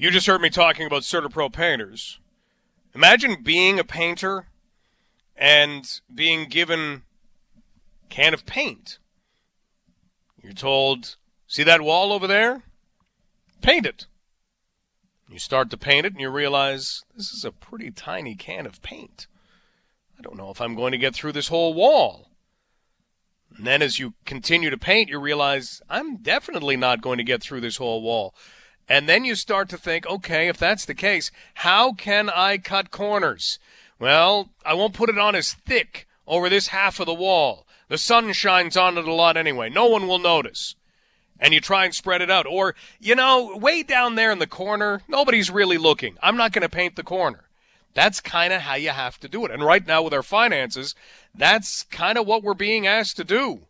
[0.00, 2.20] You just heard me talking about CertaPro painters.
[2.94, 4.46] Imagine being a painter
[5.36, 7.02] and being given
[8.02, 8.98] a can of paint.
[10.42, 11.16] You're told,
[11.46, 12.62] see that wall over there?
[13.60, 14.06] Paint it.
[15.28, 18.80] You start to paint it and you realize this is a pretty tiny can of
[18.80, 19.26] paint.
[20.18, 22.30] I don't know if I'm going to get through this whole wall.
[23.54, 27.42] And then as you continue to paint, you realize I'm definitely not going to get
[27.42, 28.34] through this whole wall.
[28.90, 32.90] And then you start to think, okay, if that's the case, how can I cut
[32.90, 33.60] corners?
[34.00, 37.68] Well, I won't put it on as thick over this half of the wall.
[37.86, 39.70] The sun shines on it a lot anyway.
[39.70, 40.74] No one will notice.
[41.38, 42.46] And you try and spread it out.
[42.46, 46.18] Or, you know, way down there in the corner, nobody's really looking.
[46.20, 47.44] I'm not going to paint the corner.
[47.94, 49.52] That's kind of how you have to do it.
[49.52, 50.96] And right now with our finances,
[51.32, 53.60] that's kind of what we're being asked to do.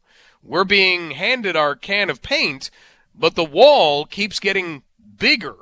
[0.42, 2.70] We're being handed our can of paint,
[3.14, 4.82] but the wall keeps getting
[5.20, 5.54] bigger.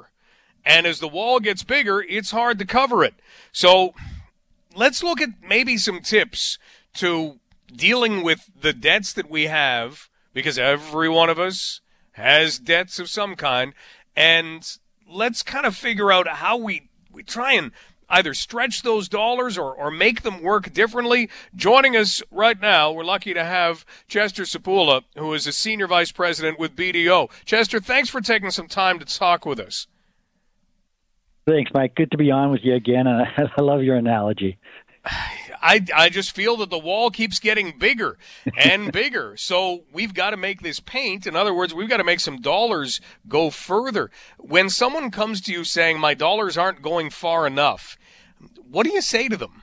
[0.64, 3.14] And as the wall gets bigger, it's hard to cover it.
[3.52, 3.92] So
[4.74, 6.58] let's look at maybe some tips
[6.94, 7.38] to
[7.74, 13.10] dealing with the debts that we have, because every one of us has debts of
[13.10, 13.74] some kind.
[14.16, 14.66] And
[15.08, 17.72] let's kind of figure out how we, we try and
[18.08, 21.28] either stretch those dollars or, or make them work differently.
[21.54, 26.12] Joining us right now, we're lucky to have Chester Sapula, who is a senior vice
[26.12, 27.30] president with BDO.
[27.44, 29.86] Chester, thanks for taking some time to talk with us.
[31.46, 31.94] Thanks, Mike.
[31.94, 33.06] Good to be on with you again.
[33.08, 34.58] I love your analogy.
[35.60, 38.18] I, I just feel that the wall keeps getting bigger
[38.56, 39.36] and bigger.
[39.36, 41.26] So we've got to make this paint.
[41.26, 44.10] In other words, we've got to make some dollars go further.
[44.38, 47.98] When someone comes to you saying, my dollars aren't going far enough,
[48.70, 49.62] what do you say to them?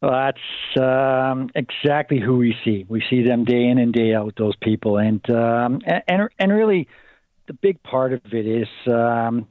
[0.00, 2.86] Well, that's um, exactly who we see.
[2.88, 4.98] We see them day in and day out, those people.
[4.98, 6.88] And, um, and, and really,
[7.48, 9.48] the big part of it is um,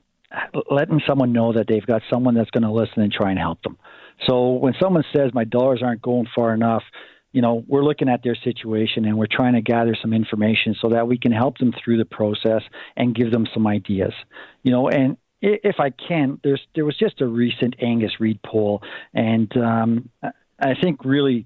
[0.70, 3.62] letting someone know that they've got someone that's going to listen and try and help
[3.62, 3.78] them.
[4.26, 6.84] So when someone says my dollars aren't going far enough,
[7.32, 10.90] you know, we're looking at their situation and we're trying to gather some information so
[10.90, 12.64] that we can help them through the process
[12.96, 14.14] and give them some ideas.
[14.64, 18.82] You know, and if I can, there's there was just a recent Angus Reid poll,
[19.14, 21.46] and um, I think really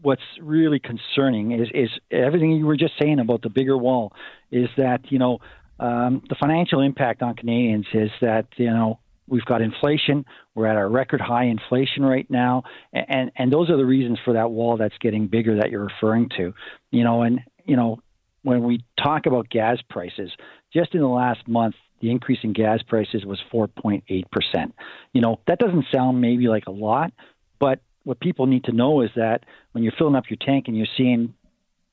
[0.00, 4.12] what's really concerning is is everything you were just saying about the bigger wall
[4.50, 5.38] is that you know
[5.78, 10.24] um, the financial impact on Canadians is that you know we've got inflation.
[10.54, 14.34] We're at our record high inflation right now, and and those are the reasons for
[14.34, 16.52] that wall that's getting bigger that you're referring to.
[16.90, 18.00] You know, and you know
[18.42, 20.30] when we talk about gas prices,
[20.72, 24.74] just in the last month, the increase in gas prices was 4.8 percent.
[25.12, 27.12] You know, that doesn't sound maybe like a lot,
[27.60, 30.76] but what people need to know is that when you're filling up your tank and
[30.76, 31.34] you're seeing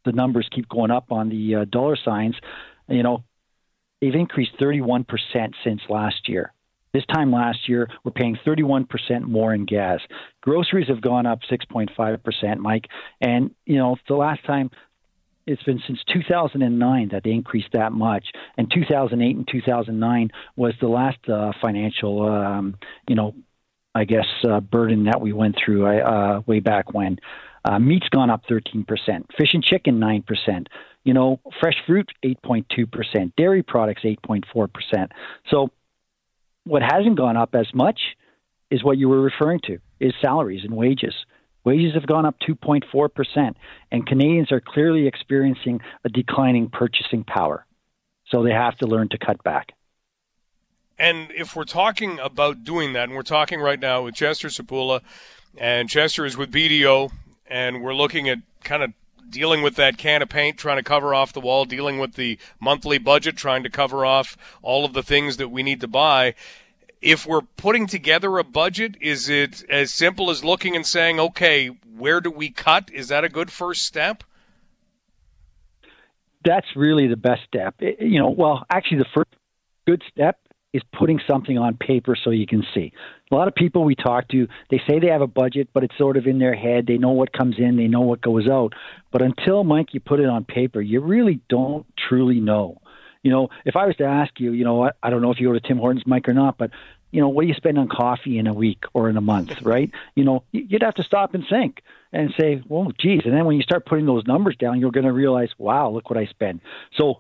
[0.06, 2.36] the numbers keep going up on the uh, dollar signs,
[2.88, 3.24] you know,
[4.02, 5.06] they've increased 31%
[5.64, 6.54] since last year.
[6.94, 8.88] This time last year, we're paying 31%
[9.24, 10.00] more in gas.
[10.40, 12.86] Groceries have gone up 6.5%, Mike.
[13.20, 14.72] And, you know, the last time
[15.46, 18.26] it's been since 2009 that they increased that much.
[18.58, 23.36] And 2008 and 2009 was the last uh, financial, um, you know,
[23.94, 27.20] I guess, uh, burden that we went through uh, way back when.
[27.66, 28.86] Uh, meat's gone up 13%,
[29.36, 30.68] fish and chicken 9%,
[31.04, 35.10] you know, fresh fruit 8.2%, dairy products 8.4%.
[35.50, 35.72] So
[36.64, 38.00] what hasn't gone up as much
[38.70, 41.16] is what you were referring to is salaries and wages.
[41.64, 43.56] Wages have gone up 2.4%,
[43.92, 47.66] and Canadians are clearly experiencing a declining purchasing power.
[48.28, 49.72] So they have to learn to cut back.
[51.00, 55.02] And if we're talking about doing that, and we're talking right now with Chester Sapula,
[55.58, 57.12] and Chester is with BDO,
[57.48, 58.94] and we're looking at kind of
[59.30, 62.38] dealing with that can of paint, trying to cover off the wall, dealing with the
[62.60, 66.34] monthly budget, trying to cover off all of the things that we need to buy.
[67.02, 71.68] If we're putting together a budget, is it as simple as looking and saying, okay,
[71.68, 72.90] where do we cut?
[72.92, 74.24] Is that a good first step?
[76.44, 77.76] That's really the best step.
[77.80, 79.30] You know, well, actually, the first
[79.88, 80.38] good step
[80.76, 82.92] is putting something on paper so you can see.
[83.32, 85.98] A lot of people we talk to, they say they have a budget, but it's
[85.98, 86.86] sort of in their head.
[86.86, 88.74] They know what comes in, they know what goes out.
[89.10, 92.82] But until, Mike, you put it on paper, you really don't truly know.
[93.24, 95.40] You know, if I was to ask you, you know, I, I don't know if
[95.40, 96.72] you go to Tim Hortons, Mike, or not, but
[97.12, 99.54] you know, what do you spend on coffee in a week or in a month,
[99.62, 99.90] right?
[100.16, 103.22] You know, you'd have to stop and think and say, well, geez.
[103.24, 106.10] And then when you start putting those numbers down, you're going to realize, wow, look
[106.10, 106.60] what I spend.
[106.98, 107.16] So,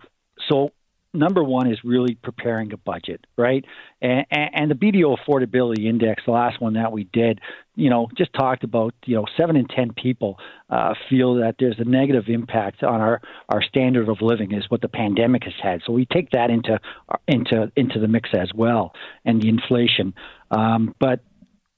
[0.49, 0.71] so
[1.15, 3.65] number one is really preparing a budget, right?
[4.01, 7.39] And, and the BDO Affordability Index, the last one that we did,
[7.75, 10.37] you know, just talked about, you know, seven in 10 people
[10.69, 14.81] uh, feel that there's a negative impact on our, our standard of living is what
[14.81, 15.81] the pandemic has had.
[15.85, 16.79] So we take that into,
[17.27, 18.93] into, into the mix as well
[19.25, 20.13] and the inflation.
[20.51, 21.21] Um, but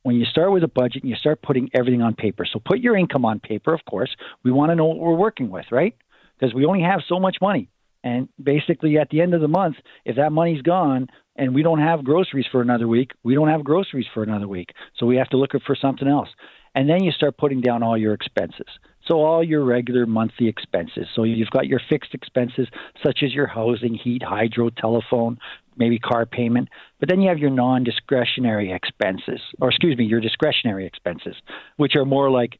[0.03, 2.79] when you start with a budget and you start putting everything on paper, so put
[2.79, 4.15] your income on paper, of course.
[4.43, 5.95] We want to know what we're working with, right?
[6.39, 7.69] Because we only have so much money.
[8.07, 9.75] And basically, at the end of the month,
[10.05, 13.65] if that money's gone and we don't have groceries for another week, we don't have
[13.65, 14.69] groceries for another week.
[14.95, 16.29] So we have to look for something else.
[16.73, 18.69] And then you start putting down all your expenses.
[19.05, 21.07] So all your regular monthly expenses.
[21.13, 22.69] So you've got your fixed expenses
[23.05, 25.37] such as your housing, heat, hydro, telephone,
[25.75, 26.69] maybe car payment.
[27.01, 31.35] But then you have your non-discretionary expenses, or excuse me, your discretionary expenses,
[31.75, 32.57] which are more like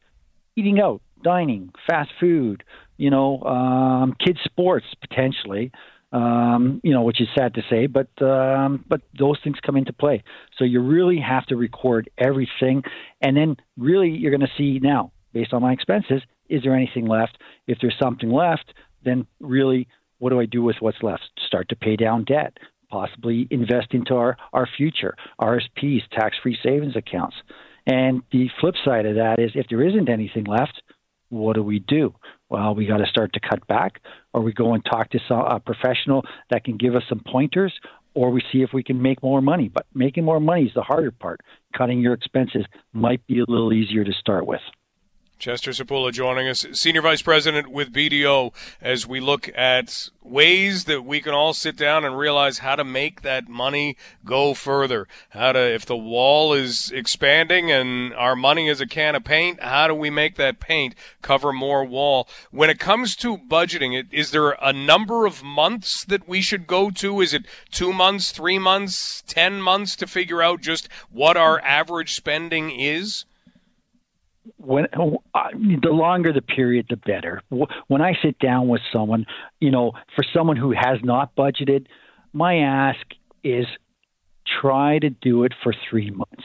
[0.56, 2.64] eating out, dining, fast food,
[2.96, 5.72] you know, um, kids sports potentially,
[6.12, 9.92] um, you know, which is sad to say, but um, but those things come into
[9.92, 10.22] play.
[10.56, 12.82] So you really have to record everything,
[13.20, 17.06] and then really you're going to see now, based on my expenses, is there anything
[17.06, 17.38] left?
[17.66, 18.72] If there's something left,
[19.04, 19.86] then really,
[20.18, 21.24] what do I do with what's left?
[21.46, 22.56] Start to pay down debt,
[22.90, 27.36] possibly invest into our our future, RSPs, tax-free savings accounts.
[27.86, 30.82] And the flip side of that is, if there isn't anything left,
[31.30, 32.14] what do we do?
[32.48, 34.00] Well, we got to start to cut back,
[34.32, 37.72] or we go and talk to some, a professional that can give us some pointers,
[38.14, 39.68] or we see if we can make more money.
[39.68, 41.40] But making more money is the harder part.
[41.76, 44.60] Cutting your expenses might be a little easier to start with.
[45.38, 51.04] Chester Sapula joining us, Senior Vice President with BDO, as we look at ways that
[51.04, 55.06] we can all sit down and realize how to make that money go further.
[55.30, 59.62] How to, if the wall is expanding and our money is a can of paint,
[59.62, 62.28] how do we make that paint cover more wall?
[62.50, 66.90] When it comes to budgeting, is there a number of months that we should go
[66.90, 67.20] to?
[67.20, 72.14] Is it two months, three months, ten months to figure out just what our average
[72.14, 73.24] spending is?
[74.56, 75.48] When uh,
[75.82, 77.42] the longer the period, the better.
[77.88, 79.26] When I sit down with someone,
[79.60, 81.86] you know, for someone who has not budgeted,
[82.32, 83.00] my ask
[83.44, 83.66] is
[84.60, 86.44] try to do it for three months.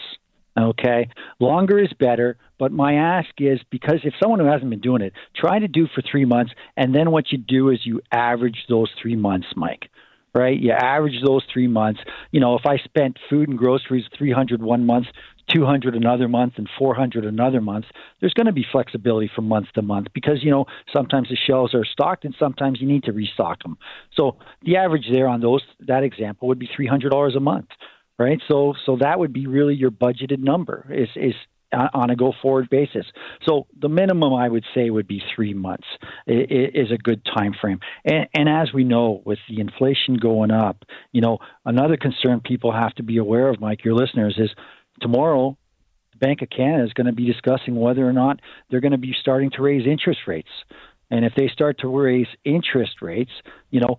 [0.56, 1.10] Okay,
[1.40, 5.14] longer is better, but my ask is because if someone who hasn't been doing it,
[5.36, 8.90] try to do for three months, and then what you do is you average those
[9.02, 9.90] three months, Mike
[10.34, 10.60] right?
[10.60, 12.00] You average those three months.
[12.32, 15.08] You know, if I spent food and groceries 300 one month,
[15.54, 17.86] 200 another month and 400 another month,
[18.20, 21.76] there's going to be flexibility from month to month because, you know, sometimes the shelves
[21.76, 23.78] are stocked and sometimes you need to restock them.
[24.16, 27.68] So the average there on those, that example would be $300 a month,
[28.18, 28.42] right?
[28.48, 31.36] So, so that would be really your budgeted number is, is
[31.74, 33.06] on a go forward basis.
[33.46, 35.88] So the minimum I would say would be three months
[36.28, 37.80] is a good time frame.
[38.06, 42.72] And, and, as we know, with the inflation going up, you know, another concern people
[42.72, 44.52] have to be aware of, Mike, your listeners, is
[45.02, 45.58] tomorrow
[46.12, 48.40] the Bank of Canada is going to be discussing whether or not
[48.70, 50.50] they're going to be starting to raise interest rates.
[51.10, 53.32] And if they start to raise interest rates,
[53.70, 53.98] you know,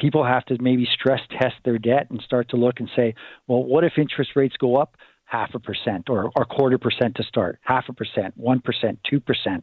[0.00, 3.14] people have to maybe stress test their debt and start to look and say,
[3.46, 4.96] well, what if interest rates go up
[5.30, 9.62] half a percent or, or quarter percent to start, half a percent, 1%, 2%?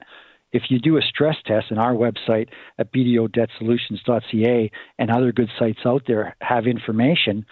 [0.54, 2.48] If you do a stress test, and our website
[2.80, 7.46] at bdodebtsolutions.ca and other good sites out there have information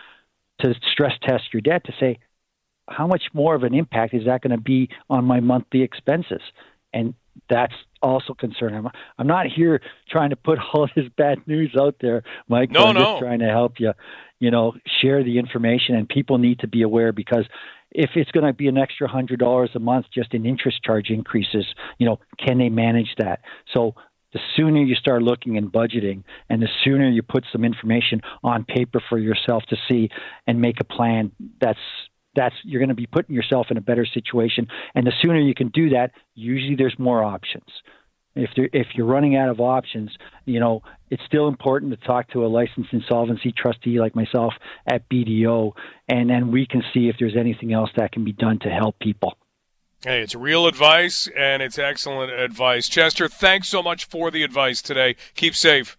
[0.62, 2.19] to stress test your debt to say,
[2.88, 6.41] how much more of an impact is that going to be on my monthly expenses?
[6.94, 7.15] And
[7.50, 8.77] that's also concerning.
[8.77, 12.71] I'm, I'm not here trying to put all this bad news out there, Mike.
[12.71, 13.01] No, I'm no.
[13.01, 13.91] just trying to help you,
[14.39, 17.45] you know, share the information, and people need to be aware because
[17.95, 21.09] if it's going to be an extra hundred dollars a month just in interest charge
[21.09, 21.65] increases,
[21.97, 23.39] you know, can they manage that?
[23.73, 23.95] So
[24.33, 28.65] the sooner you start looking and budgeting and the sooner you put some information on
[28.65, 30.09] paper for yourself to see
[30.45, 31.79] and make a plan that's
[32.35, 34.67] that's you're going to be putting yourself in a better situation.
[34.93, 37.63] And the sooner you can do that, usually there's more options.
[38.36, 40.15] If there, if you're running out of options,
[40.46, 44.54] you know it's still important to talk to a licensed insolvency trustee like myself
[44.86, 45.72] at BDO,
[46.10, 49.00] and then we can see if there's anything else that can be done to help
[49.00, 49.38] people.
[50.04, 52.88] Hey, it's real advice and it's excellent advice.
[52.88, 55.15] Chester, thanks so much for the advice today.
[55.34, 55.98] Keep safe.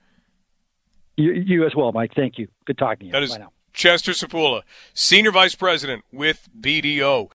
[1.17, 2.13] You, you as well, Mike.
[2.15, 2.47] Thank you.
[2.67, 3.13] Good talking to you.
[3.13, 3.37] That is
[3.73, 4.63] Chester Sapula,
[4.95, 7.31] Senior Vice President with BDO.